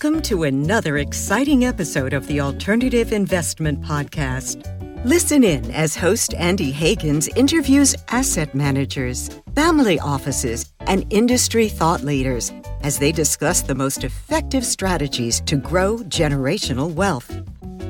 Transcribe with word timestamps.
Welcome 0.00 0.22
to 0.22 0.44
another 0.44 0.98
exciting 0.98 1.64
episode 1.64 2.12
of 2.12 2.28
the 2.28 2.40
Alternative 2.40 3.12
Investment 3.12 3.80
Podcast. 3.80 4.62
Listen 5.04 5.42
in 5.42 5.72
as 5.72 5.96
host 5.96 6.34
Andy 6.34 6.72
Hagans 6.72 7.28
interviews 7.36 7.96
asset 8.06 8.54
managers, 8.54 9.28
family 9.56 9.98
offices, 9.98 10.72
and 10.82 11.04
industry 11.10 11.68
thought 11.68 12.02
leaders 12.02 12.52
as 12.82 13.00
they 13.00 13.10
discuss 13.10 13.62
the 13.62 13.74
most 13.74 14.04
effective 14.04 14.64
strategies 14.64 15.40
to 15.40 15.56
grow 15.56 15.96
generational 16.04 16.94
wealth. 16.94 17.36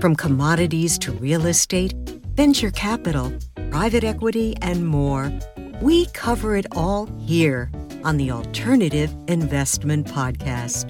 From 0.00 0.16
commodities 0.16 0.98
to 1.00 1.12
real 1.12 1.44
estate, 1.44 1.92
venture 2.34 2.70
capital, 2.70 3.30
private 3.70 4.02
equity, 4.02 4.56
and 4.62 4.86
more, 4.86 5.30
we 5.82 6.06
cover 6.14 6.56
it 6.56 6.64
all 6.72 7.04
here 7.18 7.70
on 8.02 8.16
the 8.16 8.30
Alternative 8.30 9.14
Investment 9.26 10.06
Podcast. 10.06 10.88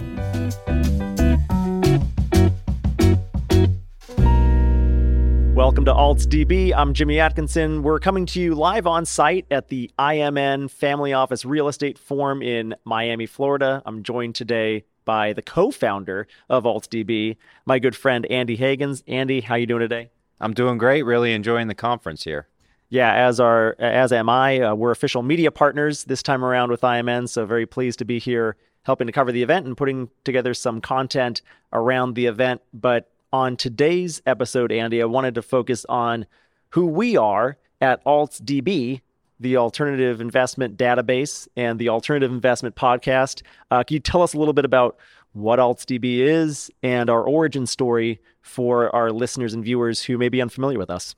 Welcome 5.59 5.87
to 5.87 5.93
Alts 5.93 6.25
DB. 6.25 6.73
I'm 6.73 6.95
Jimmy 6.95 7.19
Atkinson. 7.19 7.83
We're 7.83 7.99
coming 7.99 8.27
to 8.27 8.41
you 8.41 8.55
live 8.55 8.87
on 8.87 9.05
site 9.05 9.45
at 9.51 9.67
the 9.67 9.91
IMN 9.99 10.71
Family 10.71 11.13
Office 11.13 11.45
Real 11.45 11.67
Estate 11.67 11.99
Forum 11.99 12.43
in 12.43 12.77
Miami, 12.85 13.27
Florida. 13.27 13.83
I'm 13.85 14.05
joined 14.05 14.37
today 14.37 14.85
by 15.05 15.33
the 15.33 15.43
co-founder 15.43 16.29
of 16.49 16.63
Alts 16.63 16.87
DB, 16.87 17.39
my 17.67 17.81
good 17.81 17.97
friend 17.97 18.25
Andy 18.27 18.57
Hagans. 18.57 19.03
Andy, 19.09 19.41
how 19.41 19.57
you 19.57 19.67
doing 19.67 19.81
today? 19.81 20.11
I'm 20.41 20.55
doing 20.55 20.79
great. 20.79 21.03
Really 21.03 21.33
enjoying 21.33 21.67
the 21.67 21.75
conference 21.75 22.23
here. 22.23 22.47
Yeah, 22.89 23.13
as 23.13 23.41
are 23.41 23.75
as 23.81 24.13
am 24.13 24.29
I. 24.29 24.61
Uh, 24.61 24.75
we're 24.77 24.93
official 24.93 25.25
media 25.25 25.51
partners 25.51 26.05
this 26.05 26.23
time 26.23 26.45
around 26.45 26.71
with 26.71 26.83
IMN, 26.83 27.29
so 27.29 27.45
very 27.47 27.67
pleased 27.67 27.99
to 27.99 28.05
be 28.05 28.21
here 28.21 28.55
helping 28.85 29.09
to 29.09 29.13
cover 29.13 29.33
the 29.33 29.43
event 29.43 29.67
and 29.67 29.77
putting 29.77 30.09
together 30.23 30.55
some 30.55 30.81
content 30.81 31.43
around 31.73 32.15
the 32.15 32.27
event. 32.27 32.61
But 32.73 33.11
on 33.33 33.57
today's 33.57 34.23
episode, 34.27 34.73
Andy, 34.73 35.03
I 35.03 35.07
wanted 35.07 35.35
to 35.35 35.43
focus 35.43 35.85
on 35.89 36.27
who 36.71 36.87
we 36.87 37.17
are 37.17 37.57
at 37.81 38.05
AltsDB, 38.05 39.01
the 39.41 39.57
Alternative 39.57 40.21
Investment 40.21 40.77
Database 40.77 41.47
and 41.57 41.79
the 41.79 41.89
Alternative 41.89 42.31
Investment 42.31 42.75
Podcast. 42.75 43.43
Uh, 43.71 43.85
can 43.85 43.95
you 43.95 44.01
tell 44.01 44.23
us 44.23 44.35
a 44.35 44.39
little 44.39 44.55
bit 44.55 44.65
about 44.65 44.97
what 45.33 45.59
AltsDB 45.59 46.19
is 46.19 46.71
and 46.83 47.09
our 47.09 47.23
origin 47.23 47.67
story 47.67 48.21
for 48.41 48.95
our 48.95 49.13
listeners 49.13 49.55
and 49.55 49.65
viewers 49.65 50.03
who 50.03 50.19
may 50.19 50.29
be 50.29 50.43
unfamiliar 50.43 50.79
with 50.79 50.91
us? 50.91 51.15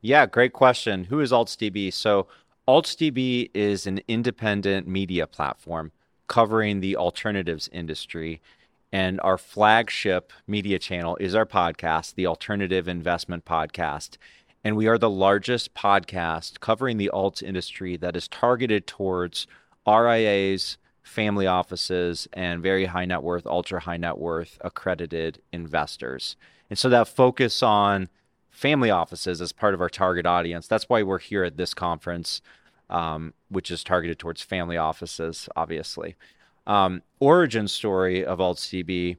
Yeah, 0.00 0.26
great 0.26 0.52
question. 0.52 1.04
Who 1.04 1.20
is 1.20 1.32
AltsDB? 1.32 1.92
So, 1.92 2.26
AltsDB 2.68 3.50
is 3.54 3.86
an 3.86 4.00
independent 4.06 4.86
media 4.86 5.26
platform 5.26 5.90
covering 6.28 6.80
the 6.80 6.96
alternatives 6.96 7.68
industry. 7.72 8.40
And 8.92 9.18
our 9.22 9.38
flagship 9.38 10.34
media 10.46 10.78
channel 10.78 11.16
is 11.16 11.34
our 11.34 11.46
podcast, 11.46 12.14
the 12.14 12.26
Alternative 12.26 12.86
Investment 12.86 13.46
Podcast. 13.46 14.18
And 14.62 14.76
we 14.76 14.86
are 14.86 14.98
the 14.98 15.08
largest 15.08 15.72
podcast 15.72 16.60
covering 16.60 16.98
the 16.98 17.08
alt 17.08 17.42
industry 17.42 17.96
that 17.96 18.16
is 18.16 18.28
targeted 18.28 18.86
towards 18.86 19.46
RIAs, 19.86 20.76
family 21.02 21.46
offices, 21.46 22.28
and 22.34 22.62
very 22.62 22.84
high 22.84 23.06
net 23.06 23.22
worth, 23.22 23.46
ultra 23.46 23.80
high 23.80 23.96
net 23.96 24.18
worth 24.18 24.58
accredited 24.60 25.40
investors. 25.54 26.36
And 26.68 26.78
so 26.78 26.90
that 26.90 27.08
focus 27.08 27.62
on 27.62 28.10
family 28.50 28.90
offices 28.90 29.40
as 29.40 29.52
part 29.52 29.72
of 29.72 29.80
our 29.80 29.88
target 29.88 30.26
audience. 30.26 30.68
That's 30.68 30.90
why 30.90 31.02
we're 31.02 31.18
here 31.18 31.44
at 31.44 31.56
this 31.56 31.72
conference, 31.72 32.42
um, 32.90 33.32
which 33.48 33.70
is 33.70 33.82
targeted 33.82 34.18
towards 34.18 34.42
family 34.42 34.76
offices, 34.76 35.48
obviously. 35.56 36.14
Um, 36.66 37.02
origin 37.20 37.68
story 37.68 38.24
of 38.24 38.38
AltsDB, 38.38 39.16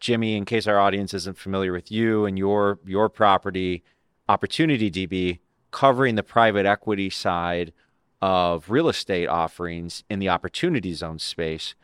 Jimmy, 0.00 0.36
in 0.36 0.44
case 0.44 0.66
our 0.66 0.78
audience 0.78 1.14
isn't 1.14 1.38
familiar 1.38 1.72
with 1.72 1.90
you 1.90 2.24
and 2.26 2.38
your 2.38 2.78
your 2.84 3.08
property, 3.08 3.82
Opportunity 4.30 4.90
DB, 4.90 5.38
covering 5.70 6.14
the 6.14 6.22
private 6.22 6.66
equity 6.66 7.08
side 7.08 7.72
of 8.20 8.68
real 8.68 8.90
estate 8.90 9.26
offerings 9.26 10.04
in 10.10 10.18
the 10.18 10.28
opportunity 10.28 10.92
zone 10.92 11.18
space. 11.18 11.74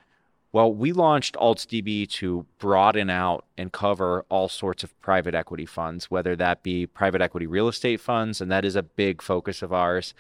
Well, 0.53 0.73
we 0.73 0.93
launched 0.93 1.37
AltsDB 1.37 2.09
to 2.11 2.45
broaden 2.59 3.09
out 3.09 3.47
and 3.57 3.73
cover 3.73 4.27
all 4.29 4.51
sorts 4.51 4.85
of 4.85 5.01
private 5.01 5.35
equity 5.35 5.65
funds, 5.65 6.11
whether 6.11 6.37
that 6.37 6.63
be 6.63 6.87
private 6.87 7.23
equity 7.23 7.47
real 7.47 7.67
estate 7.67 8.01
funds, 8.01 8.43
and 8.43 8.53
that 8.53 8.65
is 8.65 8.77
a 8.77 8.83
big 8.83 9.23
focus 9.23 9.63
of 9.63 9.73
ours, 9.73 10.13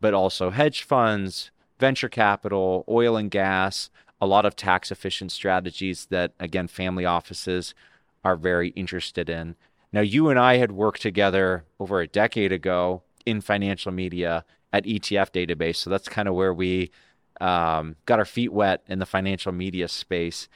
but 0.00 0.14
also 0.14 0.50
hedge 0.50 0.82
funds, 0.82 1.50
venture 1.80 2.08
capital, 2.08 2.84
oil 2.88 3.16
and 3.16 3.30
gas, 3.30 3.90
a 4.22 4.26
lot 4.26 4.46
of 4.46 4.54
tax 4.54 4.92
efficient 4.92 5.32
strategies 5.32 6.06
that, 6.06 6.32
again, 6.38 6.68
family 6.68 7.04
offices 7.04 7.74
are 8.22 8.36
very 8.36 8.68
interested 8.68 9.28
in. 9.28 9.56
Now, 9.92 10.00
you 10.00 10.28
and 10.28 10.38
I 10.38 10.58
had 10.58 10.70
worked 10.70 11.02
together 11.02 11.64
over 11.80 12.00
a 12.00 12.06
decade 12.06 12.52
ago 12.52 13.02
in 13.26 13.40
financial 13.40 13.90
media 13.90 14.44
at 14.72 14.84
ETF 14.84 15.32
Database. 15.32 15.74
So 15.74 15.90
that's 15.90 16.08
kind 16.08 16.28
of 16.28 16.36
where 16.36 16.54
we 16.54 16.92
um, 17.40 17.96
got 18.06 18.20
our 18.20 18.24
feet 18.24 18.52
wet 18.52 18.84
in 18.86 19.00
the 19.00 19.06
financial 19.06 19.50
media 19.50 19.88
space. 19.88 20.48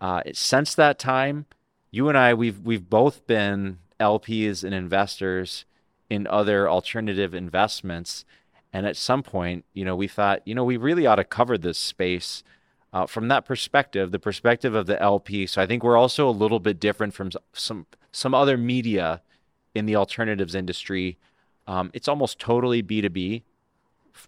Uh, 0.00 0.22
since 0.32 0.74
that 0.74 0.98
time, 0.98 1.44
you 1.90 2.08
and 2.08 2.16
I, 2.16 2.32
we've 2.32 2.60
we've 2.60 2.88
both 2.88 3.26
been 3.26 3.80
LPs 4.00 4.64
and 4.64 4.72
investors 4.72 5.66
in 6.08 6.26
other 6.26 6.70
alternative 6.70 7.34
investments, 7.34 8.24
and 8.72 8.86
at 8.86 8.96
some 8.96 9.22
point, 9.22 9.66
you 9.74 9.84
know, 9.84 9.94
we 9.94 10.08
thought, 10.08 10.40
you 10.46 10.54
know, 10.54 10.64
we 10.64 10.78
really 10.78 11.06
ought 11.06 11.16
to 11.16 11.24
cover 11.24 11.58
this 11.58 11.78
space 11.78 12.42
uh, 12.92 13.06
from 13.06 13.28
that 13.28 13.44
perspective, 13.44 14.10
the 14.10 14.18
perspective 14.18 14.74
of 14.74 14.86
the 14.86 15.00
LP. 15.00 15.46
So 15.46 15.62
I 15.62 15.66
think 15.66 15.82
we're 15.82 15.96
also 15.96 16.28
a 16.28 16.30
little 16.30 16.60
bit 16.60 16.80
different 16.80 17.14
from 17.14 17.30
some 17.52 17.86
some 18.12 18.34
other 18.34 18.56
media 18.56 19.22
in 19.74 19.86
the 19.86 19.96
alternatives 19.96 20.54
industry. 20.54 21.18
Um, 21.66 21.90
it's 21.94 22.08
almost 22.08 22.38
totally 22.38 22.82
B 22.82 23.00
two 23.00 23.10
B 23.10 23.44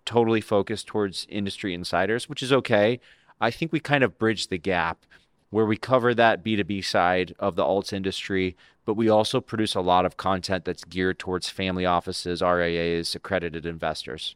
totally 0.05 0.41
focused 0.41 0.87
towards 0.87 1.27
industry 1.29 1.75
insiders, 1.75 2.29
which 2.29 2.43
is 2.43 2.53
okay. 2.53 3.01
I 3.41 3.51
think 3.51 3.73
we 3.73 3.81
kind 3.81 4.05
of 4.05 4.19
bridge 4.19 4.49
the 4.49 4.59
gap 4.59 5.05
where 5.51 5.67
we 5.67 5.77
cover 5.77 6.15
that 6.15 6.43
B2B 6.43 6.85
side 6.85 7.35
of 7.39 7.57
the 7.57 7.63
alts 7.63 7.93
industry, 7.93 8.57
but 8.87 8.95
we 8.95 9.09
also 9.09 9.41
produce 9.41 9.75
a 9.75 9.81
lot 9.81 10.07
of 10.07 10.17
content 10.17 10.65
that's 10.65 10.85
geared 10.85 11.19
towards 11.19 11.51
family 11.51 11.85
offices, 11.85 12.41
RIAs, 12.41 13.15
accredited 13.15 13.67
investors. 13.67 14.35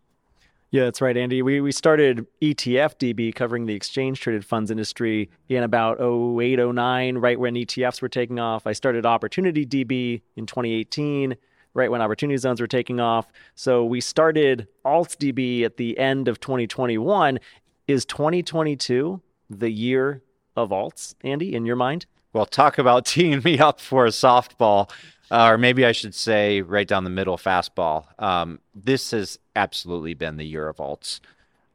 Yeah, 0.70 0.84
that's 0.84 1.00
right, 1.00 1.16
Andy. 1.16 1.42
We, 1.42 1.60
we 1.60 1.70
started 1.72 2.26
ETF 2.42 2.96
DB 2.98 3.34
covering 3.34 3.66
the 3.66 3.74
exchange 3.74 4.20
traded 4.20 4.44
funds 4.44 4.70
industry 4.70 5.30
in 5.48 5.62
about 5.62 6.00
08, 6.00 6.58
09, 6.58 7.18
right 7.18 7.38
when 7.38 7.54
ETFs 7.54 8.02
were 8.02 8.08
taking 8.08 8.40
off. 8.40 8.66
I 8.66 8.72
started 8.72 9.06
Opportunity 9.06 9.64
DB 9.64 10.22
in 10.34 10.46
2018 10.46 11.36
right 11.76 11.90
when 11.90 12.00
opportunity 12.00 12.36
zones 12.38 12.60
were 12.60 12.66
taking 12.66 12.98
off. 12.98 13.30
So 13.54 13.84
we 13.84 14.00
started 14.00 14.66
AltsDB 14.84 15.62
at 15.62 15.76
the 15.76 15.96
end 15.98 16.26
of 16.26 16.40
2021. 16.40 17.38
Is 17.86 18.04
2022 18.06 19.20
the 19.50 19.70
year 19.70 20.22
of 20.56 20.70
alts, 20.70 21.14
Andy, 21.22 21.54
in 21.54 21.66
your 21.66 21.76
mind? 21.76 22.06
Well, 22.32 22.46
talk 22.46 22.78
about 22.78 23.04
teeing 23.06 23.42
me 23.44 23.58
up 23.58 23.80
for 23.80 24.06
a 24.06 24.10
softball, 24.10 24.90
uh, 25.30 25.48
or 25.48 25.58
maybe 25.58 25.84
I 25.84 25.92
should 25.92 26.14
say 26.14 26.62
right 26.62 26.86
down 26.86 27.04
the 27.04 27.10
middle 27.10 27.36
fastball. 27.36 28.06
Um, 28.22 28.60
this 28.74 29.10
has 29.10 29.38
absolutely 29.54 30.14
been 30.14 30.36
the 30.36 30.46
year 30.46 30.68
of 30.68 30.76
alts. 30.76 31.20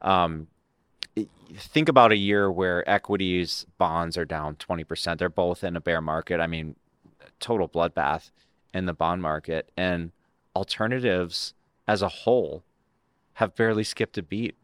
Um, 0.00 0.48
think 1.54 1.88
about 1.88 2.12
a 2.12 2.16
year 2.16 2.50
where 2.50 2.88
equities, 2.88 3.66
bonds 3.78 4.16
are 4.16 4.24
down 4.24 4.56
20%. 4.56 5.18
They're 5.18 5.28
both 5.28 5.62
in 5.62 5.76
a 5.76 5.80
bear 5.80 6.00
market. 6.00 6.40
I 6.40 6.46
mean, 6.46 6.76
total 7.40 7.68
bloodbath 7.68 8.30
in 8.72 8.86
the 8.86 8.94
bond 8.94 9.20
market, 9.20 9.70
and 9.76 10.12
alternatives 10.56 11.54
as 11.86 12.00
a 12.00 12.08
whole 12.08 12.62
have 13.34 13.54
barely 13.54 13.84
skipped 13.84 14.16
a 14.16 14.22
beat. 14.22 14.56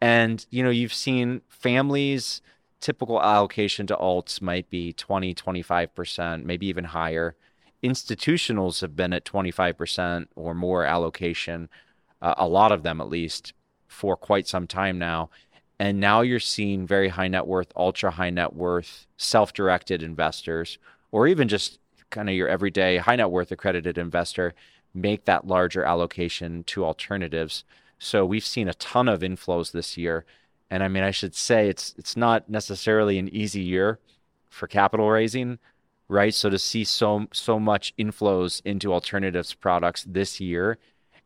And 0.00 0.44
you 0.50 0.62
know, 0.62 0.70
you've 0.70 0.94
seen 0.94 1.42
families 1.48 2.42
typical 2.80 3.22
allocation 3.22 3.86
to 3.86 3.96
alts 3.96 4.40
might 4.40 4.68
be 4.70 4.92
20, 4.92 5.34
25%, 5.34 6.44
maybe 6.44 6.66
even 6.66 6.84
higher. 6.84 7.36
Institutionals 7.82 8.80
have 8.80 8.94
been 8.94 9.12
at 9.12 9.24
25% 9.24 10.26
or 10.36 10.54
more 10.54 10.84
allocation, 10.84 11.68
uh, 12.20 12.34
a 12.36 12.46
lot 12.46 12.72
of 12.72 12.82
them 12.82 13.00
at 13.00 13.08
least, 13.08 13.52
for 13.88 14.16
quite 14.16 14.46
some 14.46 14.66
time 14.66 14.98
now. 14.98 15.30
And 15.78 15.98
now 15.98 16.20
you're 16.20 16.40
seeing 16.40 16.86
very 16.86 17.08
high 17.08 17.28
net 17.28 17.46
worth, 17.46 17.72
ultra 17.74 18.10
high 18.10 18.30
net 18.30 18.52
worth, 18.52 19.06
self 19.16 19.52
directed 19.54 20.02
investors, 20.02 20.78
or 21.10 21.26
even 21.26 21.48
just 21.48 21.78
kind 22.10 22.28
of 22.28 22.34
your 22.34 22.48
everyday 22.48 22.98
high 22.98 23.16
net 23.16 23.30
worth 23.30 23.50
accredited 23.50 23.96
investor 23.96 24.54
make 24.92 25.24
that 25.24 25.46
larger 25.46 25.84
allocation 25.84 26.64
to 26.64 26.84
alternatives. 26.84 27.64
So 27.98 28.26
we've 28.26 28.44
seen 28.44 28.68
a 28.68 28.74
ton 28.74 29.08
of 29.08 29.20
inflows 29.20 29.72
this 29.72 29.96
year. 29.96 30.24
And 30.70 30.82
I 30.82 30.88
mean, 30.88 31.02
I 31.02 31.10
should 31.10 31.34
say 31.34 31.68
it's 31.68 31.94
it's 31.96 32.16
not 32.16 32.48
necessarily 32.48 33.18
an 33.18 33.28
easy 33.28 33.62
year 33.62 33.98
for 34.48 34.66
capital 34.66 35.08
raising, 35.08 35.58
right? 36.10 36.34
So 36.34 36.50
to 36.50 36.58
see 36.58 36.84
so 36.84 37.26
so 37.32 37.58
much 37.58 37.94
inflows 37.96 38.60
into 38.64 38.92
alternatives 38.92 39.54
products 39.54 40.04
this 40.08 40.40
year 40.40 40.78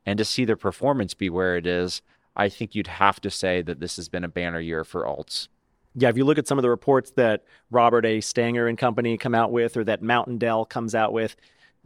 and 0.07 0.19
to 0.19 0.25
see 0.25 0.45
the 0.45 0.57
performance 0.57 1.15
be 1.15 1.31
where 1.31 1.57
it 1.57 1.67
is, 1.67 2.03
I 2.37 2.49
think 2.49 2.75
you'd 2.75 2.87
have 2.87 3.21
to 3.23 3.31
say 3.31 3.63
that 3.63 3.81
this 3.81 3.97
has 3.97 4.09
been 4.09 4.25
a 4.25 4.29
banner 4.29 4.61
year 4.61 4.85
for 4.85 5.05
alts. 5.05 5.49
Yeah, 5.97 6.09
if 6.09 6.17
you 6.17 6.25
look 6.25 6.39
at 6.39 6.49
some 6.49 6.59
of 6.59 6.63
the 6.63 6.71
reports 6.71 7.13
that 7.13 7.45
Robert 7.71 8.05
A. 8.05 8.21
Stanger 8.21 8.67
and 8.67 8.77
company 8.77 9.17
come 9.17 9.35
out 9.35 9.53
with, 9.53 9.77
or 9.77 9.85
that 9.85 10.03
Mountain 10.03 10.39
Dell 10.39 10.65
comes 10.65 10.95
out 10.95 11.13
with, 11.13 11.37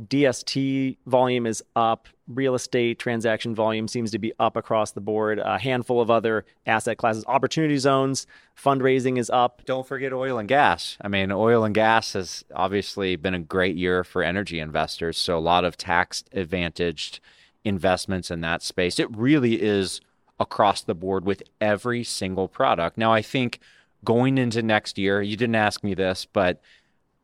DST 0.03 0.97
volume 1.07 1.47
is 1.47 1.63
up. 1.75 2.07
Real 2.29 2.55
estate 2.55 2.99
transaction 2.99 3.55
volume 3.55 3.89
seems 3.89 4.11
to 4.13 4.19
be 4.19 4.33
up 4.39 4.57
across 4.57 4.93
the 4.93 5.01
board. 5.01 5.39
A 5.39 5.59
handful 5.59 6.01
of 6.01 6.11
other 6.11 6.45
asset 6.67 6.99
classes, 6.99 7.25
opportunity 7.27 7.77
zones, 7.79 8.27
fundraising 8.57 9.19
is 9.19 9.29
up. 9.31 9.63
Don't 9.65 9.87
forget 9.87 10.13
oil 10.13 10.39
and 10.39 10.49
gas. 10.49 10.97
I 11.01 11.09
mean, 11.09 11.33
oil 11.33 11.65
and 11.65 11.75
gas 11.75 12.13
has 12.13 12.45
obviously 12.55 13.17
been 13.17 13.35
a 13.35 13.41
great 13.41 13.77
year 13.77 14.05
for 14.05 14.23
energy 14.23 14.61
investors. 14.61 15.19
So, 15.19 15.37
a 15.37 15.41
lot 15.41 15.65
of 15.65 15.77
tax 15.77 16.23
advantaged 16.33 17.19
investments 17.65 18.31
in 18.31 18.41
that 18.43 18.63
space. 18.63 18.99
It 18.99 19.15
really 19.17 19.61
is 19.61 20.01
across 20.39 20.83
the 20.83 20.95
board 20.95 21.25
with 21.25 21.43
every 21.61 22.05
single 22.05 22.47
product. 22.47 22.97
Now, 22.97 23.13
I 23.13 23.23
think 23.23 23.59
going 24.05 24.39
into 24.39 24.63
next 24.63 24.99
year, 24.99 25.21
you 25.21 25.37
didn't 25.37 25.57
ask 25.57 25.83
me 25.83 25.95
this, 25.95 26.27
but 26.33 26.61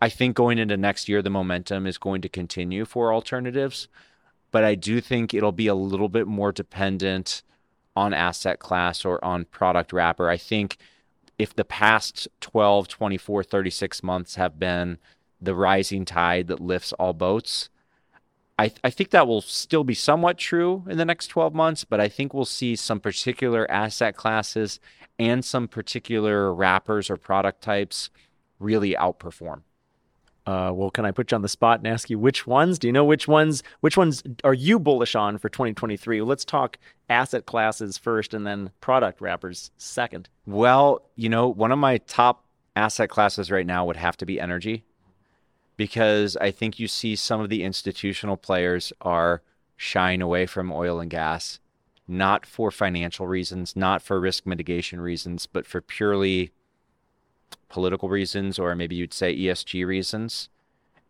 I 0.04 0.10
think 0.10 0.36
going 0.36 0.58
into 0.58 0.76
next 0.76 1.08
year, 1.08 1.22
the 1.22 1.30
momentum 1.30 1.86
is 1.86 1.96
going 1.96 2.20
to 2.20 2.28
continue 2.28 2.84
for 2.84 3.10
alternatives, 3.10 3.88
but 4.50 4.62
I 4.62 4.74
do 4.74 5.00
think 5.00 5.32
it'll 5.32 5.50
be 5.50 5.66
a 5.66 5.74
little 5.74 6.10
bit 6.10 6.26
more 6.26 6.52
dependent 6.52 7.42
on 7.96 8.12
asset 8.12 8.58
class 8.58 9.06
or 9.06 9.24
on 9.24 9.46
product 9.46 9.94
wrapper. 9.94 10.28
I 10.28 10.36
think 10.36 10.76
if 11.38 11.56
the 11.56 11.64
past 11.64 12.28
12, 12.42 12.86
24, 12.86 13.44
36 13.44 14.02
months 14.02 14.34
have 14.34 14.58
been 14.58 14.98
the 15.40 15.54
rising 15.54 16.04
tide 16.04 16.48
that 16.48 16.60
lifts 16.60 16.92
all 16.92 17.14
boats, 17.14 17.70
I, 18.58 18.72
I 18.84 18.90
think 18.90 19.08
that 19.08 19.26
will 19.26 19.40
still 19.40 19.84
be 19.84 19.94
somewhat 19.94 20.36
true 20.36 20.84
in 20.86 20.98
the 20.98 21.06
next 21.06 21.28
12 21.28 21.54
months, 21.54 21.84
but 21.84 21.98
I 21.98 22.08
think 22.08 22.34
we'll 22.34 22.44
see 22.44 22.76
some 22.76 23.00
particular 23.00 23.66
asset 23.70 24.16
classes 24.16 24.80
and 25.18 25.42
some 25.42 25.66
particular 25.66 26.52
wrappers 26.52 27.08
or 27.08 27.16
product 27.16 27.62
types 27.62 28.10
really 28.58 28.92
outperform. 28.92 29.62
Uh, 30.46 30.70
well, 30.74 30.90
can 30.90 31.06
I 31.06 31.10
put 31.10 31.30
you 31.30 31.36
on 31.36 31.42
the 31.42 31.48
spot 31.48 31.78
and 31.78 31.86
ask 31.86 32.10
you 32.10 32.18
which 32.18 32.46
ones? 32.46 32.78
Do 32.78 32.86
you 32.86 32.92
know 32.92 33.04
which 33.04 33.26
ones? 33.26 33.62
Which 33.80 33.96
ones 33.96 34.22
are 34.42 34.52
you 34.54 34.78
bullish 34.78 35.14
on 35.14 35.38
for 35.38 35.48
2023? 35.48 36.20
Let's 36.20 36.44
talk 36.44 36.78
asset 37.08 37.46
classes 37.46 37.96
first, 37.96 38.34
and 38.34 38.46
then 38.46 38.70
product 38.80 39.20
wrappers 39.20 39.70
second. 39.78 40.28
Well, 40.46 41.02
you 41.16 41.30
know, 41.30 41.48
one 41.48 41.72
of 41.72 41.78
my 41.78 41.98
top 41.98 42.44
asset 42.76 43.08
classes 43.08 43.50
right 43.50 43.66
now 43.66 43.86
would 43.86 43.96
have 43.96 44.18
to 44.18 44.26
be 44.26 44.38
energy, 44.38 44.84
because 45.76 46.36
I 46.36 46.50
think 46.50 46.78
you 46.78 46.88
see 46.88 47.16
some 47.16 47.40
of 47.40 47.48
the 47.48 47.62
institutional 47.62 48.36
players 48.36 48.92
are 49.00 49.42
shying 49.76 50.20
away 50.20 50.44
from 50.44 50.70
oil 50.70 51.00
and 51.00 51.10
gas, 51.10 51.58
not 52.06 52.44
for 52.44 52.70
financial 52.70 53.26
reasons, 53.26 53.74
not 53.74 54.02
for 54.02 54.20
risk 54.20 54.44
mitigation 54.44 55.00
reasons, 55.00 55.46
but 55.46 55.66
for 55.66 55.80
purely 55.80 56.52
political 57.68 58.08
reasons 58.08 58.58
or 58.58 58.74
maybe 58.74 58.94
you'd 58.94 59.14
say 59.14 59.36
ESG 59.36 59.86
reasons. 59.86 60.48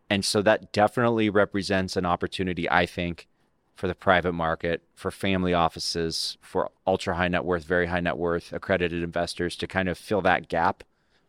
And 0.09 0.23
so 0.23 0.41
that 0.43 0.71
definitely 0.71 1.29
represents 1.29 1.95
an 1.95 2.05
opportunity, 2.05 2.69
I 2.69 2.85
think, 2.85 3.27
for 3.75 3.87
the 3.87 3.95
private 3.95 4.33
market, 4.33 4.81
for 4.93 5.11
family 5.11 5.53
offices, 5.53 6.37
for 6.41 6.71
ultra 6.87 7.15
high 7.15 7.27
net 7.27 7.43
worth, 7.43 7.65
very 7.65 7.87
high 7.87 7.99
net 7.99 8.17
worth 8.17 8.53
accredited 8.53 9.03
investors 9.03 9.55
to 9.57 9.67
kind 9.67 9.89
of 9.89 9.97
fill 9.97 10.21
that 10.21 10.47
gap, 10.47 10.83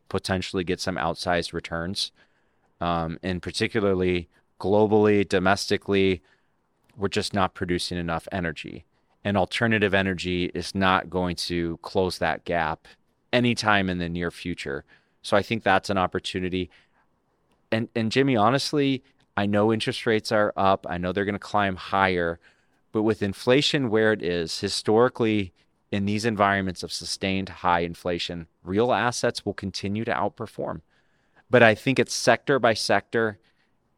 potentially 0.08 0.62
get 0.62 0.80
some 0.80 0.96
outsized 0.96 1.52
returns. 1.52 2.12
Um, 2.80 3.18
and 3.22 3.42
particularly 3.42 4.28
globally, 4.60 5.26
domestically, 5.26 6.22
we're 6.96 7.08
just 7.08 7.34
not 7.34 7.54
producing 7.54 7.98
enough 7.98 8.28
energy. 8.30 8.84
And 9.24 9.36
alternative 9.36 9.92
energy 9.92 10.52
is 10.54 10.74
not 10.74 11.10
going 11.10 11.36
to 11.36 11.78
close 11.78 12.18
that 12.18 12.44
gap 12.44 12.86
anytime 13.32 13.90
in 13.90 13.98
the 13.98 14.08
near 14.08 14.30
future. 14.30 14.84
So 15.26 15.36
I 15.36 15.42
think 15.42 15.64
that's 15.64 15.90
an 15.90 15.98
opportunity. 15.98 16.70
And 17.72 17.88
and 17.96 18.12
Jimmy, 18.12 18.36
honestly, 18.36 19.02
I 19.36 19.44
know 19.44 19.72
interest 19.72 20.06
rates 20.06 20.30
are 20.30 20.52
up. 20.56 20.86
I 20.88 20.98
know 20.98 21.10
they're 21.10 21.24
going 21.24 21.32
to 21.32 21.40
climb 21.40 21.74
higher, 21.74 22.38
but 22.92 23.02
with 23.02 23.22
inflation 23.22 23.90
where 23.90 24.12
it 24.12 24.22
is, 24.22 24.60
historically 24.60 25.52
in 25.90 26.04
these 26.04 26.24
environments 26.24 26.84
of 26.84 26.92
sustained 26.92 27.48
high 27.48 27.80
inflation, 27.80 28.46
real 28.62 28.92
assets 28.92 29.44
will 29.44 29.52
continue 29.52 30.04
to 30.04 30.12
outperform. 30.12 30.82
But 31.50 31.60
I 31.60 31.74
think 31.74 31.98
it's 31.98 32.14
sector 32.14 32.60
by 32.60 32.74
sector, 32.74 33.38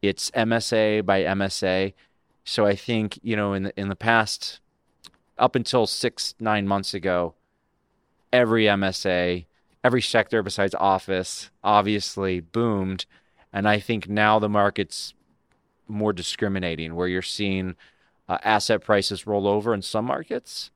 it's 0.01 0.31
MSA 0.31 1.05
by 1.05 1.21
MSA. 1.21 1.93
So 2.43 2.65
I 2.65 2.75
think, 2.75 3.19
you 3.21 3.35
know, 3.35 3.53
in 3.53 3.63
the, 3.63 3.79
in 3.79 3.89
the 3.89 3.95
past 3.95 4.61
up 5.37 5.55
until 5.55 5.85
6 5.85 6.35
9 6.39 6.67
months 6.67 6.95
ago, 6.95 7.35
every 8.33 8.63
MSA 8.63 9.45
every 9.83 10.01
sector 10.01 10.43
besides 10.43 10.75
office 10.75 11.49
obviously 11.63 12.39
boomed. 12.39 13.05
And 13.51 13.67
I 13.67 13.79
think 13.79 14.07
now 14.07 14.39
the 14.39 14.49
market's 14.49 15.13
more 15.87 16.13
discriminating, 16.13 16.95
where 16.95 17.07
you're 17.07 17.21
seeing 17.21 17.75
uh, 18.27 18.37
asset 18.43 18.81
prices 18.81 19.25
roll 19.25 19.47
over 19.47 19.73
in 19.73 19.81
some 19.81 20.05
markets. 20.05 20.69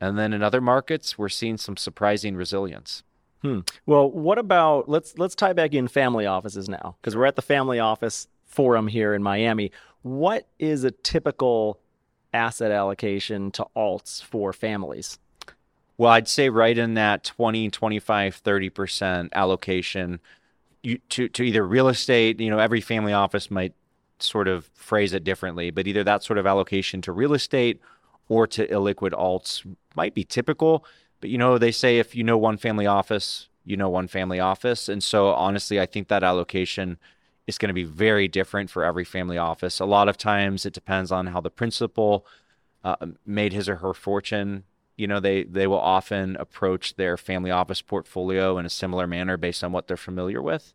And 0.00 0.18
then 0.18 0.32
in 0.32 0.42
other 0.42 0.60
markets, 0.60 1.18
we're 1.18 1.28
seeing 1.28 1.56
some 1.56 1.76
surprising 1.76 2.36
resilience. 2.36 3.02
Hmm. 3.42 3.60
Well, 3.86 4.08
what 4.10 4.38
about 4.38 4.88
let's 4.88 5.18
let's 5.18 5.34
tie 5.34 5.52
back 5.52 5.74
in 5.74 5.88
family 5.88 6.26
offices 6.26 6.68
now 6.68 6.96
because 7.00 7.16
we're 7.16 7.26
at 7.26 7.34
the 7.34 7.42
family 7.42 7.80
office 7.80 8.28
forum 8.46 8.86
here 8.86 9.14
in 9.14 9.22
Miami. 9.22 9.72
What 10.02 10.46
is 10.58 10.84
a 10.84 10.92
typical 10.92 11.80
asset 12.32 12.70
allocation 12.70 13.50
to 13.52 13.66
alts 13.76 14.22
for 14.22 14.52
families? 14.52 15.18
Well, 15.98 16.10
I'd 16.10 16.28
say 16.28 16.48
right 16.48 16.76
in 16.76 16.94
that 16.94 17.24
20, 17.24 17.70
25, 17.70 18.42
30% 18.42 19.32
allocation 19.32 20.20
you, 20.82 20.98
to, 21.10 21.28
to 21.28 21.42
either 21.42 21.66
real 21.66 21.88
estate, 21.88 22.40
you 22.40 22.50
know, 22.50 22.58
every 22.58 22.80
family 22.80 23.12
office 23.12 23.50
might 23.50 23.74
sort 24.18 24.48
of 24.48 24.70
phrase 24.74 25.12
it 25.12 25.24
differently, 25.24 25.70
but 25.70 25.86
either 25.86 26.04
that 26.04 26.22
sort 26.22 26.38
of 26.38 26.46
allocation 26.46 27.00
to 27.02 27.12
real 27.12 27.34
estate 27.34 27.80
or 28.28 28.46
to 28.46 28.66
illiquid 28.68 29.12
alts 29.12 29.64
might 29.94 30.14
be 30.14 30.24
typical. 30.24 30.84
But, 31.20 31.30
you 31.30 31.38
know, 31.38 31.58
they 31.58 31.70
say 31.70 31.98
if 31.98 32.14
you 32.14 32.24
know 32.24 32.36
one 32.36 32.56
family 32.56 32.86
office, 32.86 33.48
you 33.64 33.76
know 33.76 33.88
one 33.88 34.08
family 34.08 34.40
office. 34.40 34.88
And 34.88 35.02
so, 35.02 35.28
honestly, 35.28 35.80
I 35.80 35.86
think 35.86 36.08
that 36.08 36.24
allocation 36.24 36.98
is 37.46 37.58
going 37.58 37.68
to 37.68 37.74
be 37.74 37.84
very 37.84 38.28
different 38.28 38.70
for 38.70 38.84
every 38.84 39.04
family 39.04 39.38
office. 39.38 39.80
A 39.80 39.84
lot 39.84 40.08
of 40.08 40.16
times 40.16 40.66
it 40.66 40.72
depends 40.72 41.12
on 41.12 41.28
how 41.28 41.40
the 41.40 41.50
principal 41.50 42.26
uh, 42.84 42.96
made 43.24 43.52
his 43.52 43.68
or 43.68 43.76
her 43.76 43.94
fortune 43.94 44.64
you 44.96 45.06
know 45.06 45.20
they 45.20 45.44
they 45.44 45.66
will 45.66 45.80
often 45.80 46.36
approach 46.36 46.96
their 46.96 47.16
family 47.16 47.50
office 47.50 47.82
portfolio 47.82 48.58
in 48.58 48.66
a 48.66 48.70
similar 48.70 49.06
manner 49.06 49.36
based 49.36 49.64
on 49.64 49.72
what 49.72 49.86
they're 49.86 49.96
familiar 49.96 50.42
with. 50.42 50.74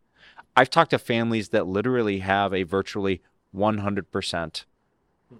I've 0.55 0.69
talked 0.69 0.91
to 0.91 0.99
families 0.99 1.49
that 1.49 1.67
literally 1.67 2.19
have 2.19 2.53
a 2.53 2.63
virtually 2.63 3.21
100% 3.55 4.65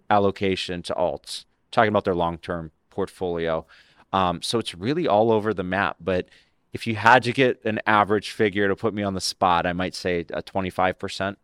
allocation 0.10 0.84
to 0.84 0.94
alts 0.94 1.46
talking 1.72 1.90
about 1.90 2.06
their 2.06 2.16
long-term 2.16 2.72
portfolio. 2.90 3.66
Um, 4.14 4.42
so 4.42 4.60
it's 4.60 4.76
really 4.76 5.08
all 5.08 5.32
over 5.32 5.54
the 5.54 5.64
map 5.64 5.98
but 6.00 6.30
if 6.74 6.86
you 6.86 6.96
had 6.96 7.24
to 7.24 7.34
get 7.34 7.64
an 7.66 7.80
average 7.88 8.32
figure 8.32 8.68
to 8.68 8.76
put 8.76 8.94
me 8.94 9.04
on 9.04 9.14
the 9.14 9.22
spot 9.22 9.66
i 9.66 9.74
might 9.74 9.94
say 9.94 10.22
a 10.32 10.42
25% 10.42 11.36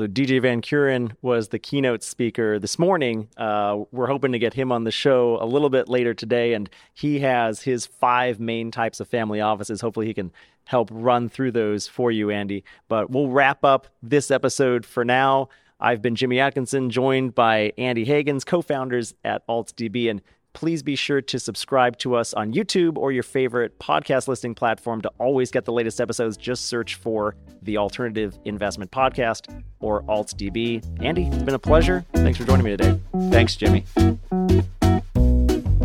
so 0.00 0.06
DJ 0.06 0.40
Van 0.40 0.62
Kuren 0.62 1.12
was 1.20 1.48
the 1.48 1.58
keynote 1.58 2.02
speaker 2.02 2.58
this 2.58 2.78
morning. 2.78 3.28
Uh, 3.36 3.80
we're 3.92 4.06
hoping 4.06 4.32
to 4.32 4.38
get 4.38 4.54
him 4.54 4.72
on 4.72 4.84
the 4.84 4.90
show 4.90 5.36
a 5.42 5.44
little 5.44 5.68
bit 5.68 5.90
later 5.90 6.14
today, 6.14 6.54
and 6.54 6.70
he 6.94 7.18
has 7.18 7.60
his 7.60 7.84
five 7.84 8.40
main 8.40 8.70
types 8.70 9.00
of 9.00 9.08
family 9.08 9.42
offices. 9.42 9.82
Hopefully, 9.82 10.06
he 10.06 10.14
can 10.14 10.32
help 10.64 10.88
run 10.90 11.28
through 11.28 11.52
those 11.52 11.86
for 11.86 12.10
you, 12.10 12.30
Andy. 12.30 12.64
But 12.88 13.10
we'll 13.10 13.28
wrap 13.28 13.62
up 13.62 13.88
this 14.02 14.30
episode 14.30 14.86
for 14.86 15.04
now. 15.04 15.50
I've 15.78 16.00
been 16.00 16.16
Jimmy 16.16 16.40
Atkinson, 16.40 16.88
joined 16.88 17.34
by 17.34 17.74
Andy 17.76 18.06
Hagans, 18.06 18.46
co-founders 18.46 19.14
at 19.22 19.46
AltsDB, 19.48 20.10
and 20.10 20.22
please 20.52 20.82
be 20.82 20.96
sure 20.96 21.20
to 21.20 21.38
subscribe 21.38 21.96
to 21.98 22.14
us 22.14 22.34
on 22.34 22.52
YouTube 22.52 22.96
or 22.96 23.12
your 23.12 23.22
favorite 23.22 23.78
podcast 23.78 24.28
listening 24.28 24.54
platform 24.54 25.00
to 25.02 25.10
always 25.18 25.50
get 25.50 25.64
the 25.64 25.72
latest 25.72 26.00
episodes. 26.00 26.36
Just 26.36 26.66
search 26.66 26.96
for 26.96 27.36
the 27.62 27.76
Alternative 27.76 28.38
Investment 28.44 28.90
Podcast 28.90 29.62
or 29.80 30.02
AltsDB. 30.02 31.02
Andy, 31.04 31.26
it's 31.26 31.42
been 31.42 31.54
a 31.54 31.58
pleasure. 31.58 32.04
Thanks 32.14 32.38
for 32.38 32.44
joining 32.44 32.64
me 32.64 32.76
today. 32.76 33.00
Thanks, 33.30 33.56
Jimmy. 33.56 33.84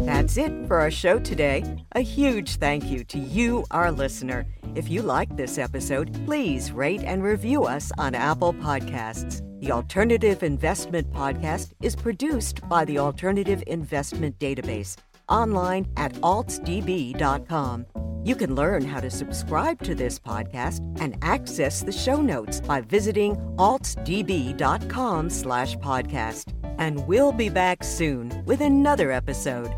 That's 0.05 0.37
it 0.37 0.51
for 0.67 0.79
our 0.79 0.91
show 0.91 1.19
today. 1.19 1.63
A 1.91 2.01
huge 2.01 2.55
thank 2.55 2.85
you 2.85 3.03
to 3.05 3.19
you, 3.19 3.65
our 3.71 3.91
listener. 3.91 4.45
If 4.73 4.89
you 4.89 5.01
like 5.01 5.35
this 5.35 5.57
episode, 5.57 6.13
please 6.25 6.71
rate 6.71 7.03
and 7.03 7.23
review 7.23 7.65
us 7.65 7.91
on 7.97 8.15
Apple 8.15 8.53
Podcasts. 8.53 9.44
The 9.65 9.71
Alternative 9.71 10.43
Investment 10.43 11.11
Podcast 11.11 11.71
is 11.81 11.95
produced 11.95 12.61
by 12.69 12.85
the 12.85 12.99
Alternative 12.99 13.63
Investment 13.65 14.37
Database 14.37 14.95
online 15.27 15.87
at 15.97 16.13
altsdb.com. 16.21 17.87
You 18.23 18.35
can 18.35 18.53
learn 18.53 18.85
how 18.85 18.99
to 18.99 19.09
subscribe 19.09 19.81
to 19.81 19.95
this 19.95 20.19
podcast 20.19 20.81
and 21.01 21.17
access 21.23 21.81
the 21.81 21.91
show 21.91 22.21
notes 22.21 22.61
by 22.61 22.81
visiting 22.81 23.37
altsdb.com 23.57 25.31
slash 25.31 25.75
podcast. 25.77 26.53
And 26.77 27.07
we'll 27.07 27.31
be 27.31 27.49
back 27.49 27.83
soon 27.83 28.45
with 28.45 28.61
another 28.61 29.11
episode. 29.11 29.73